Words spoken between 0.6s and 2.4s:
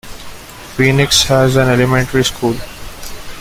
Phoenix has an elementary